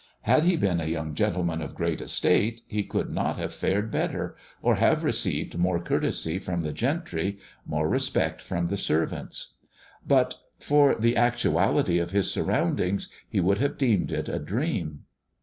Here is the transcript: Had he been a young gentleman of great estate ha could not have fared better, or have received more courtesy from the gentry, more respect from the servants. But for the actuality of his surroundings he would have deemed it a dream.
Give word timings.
Had 0.21 0.45
he 0.45 0.55
been 0.57 0.81
a 0.81 0.87
young 0.87 1.13
gentleman 1.13 1.61
of 1.61 1.75
great 1.75 2.01
estate 2.01 2.63
ha 2.71 2.81
could 2.89 3.11
not 3.13 3.37
have 3.37 3.53
fared 3.53 3.91
better, 3.91 4.35
or 4.59 4.73
have 4.77 5.03
received 5.03 5.59
more 5.59 5.79
courtesy 5.79 6.39
from 6.39 6.61
the 6.61 6.73
gentry, 6.73 7.37
more 7.67 7.87
respect 7.87 8.41
from 8.41 8.69
the 8.69 8.77
servants. 8.77 9.53
But 10.07 10.37
for 10.57 10.95
the 10.95 11.15
actuality 11.15 11.99
of 11.99 12.09
his 12.09 12.31
surroundings 12.31 13.09
he 13.29 13.39
would 13.39 13.59
have 13.59 13.77
deemed 13.77 14.11
it 14.11 14.27
a 14.27 14.39
dream. 14.39 15.03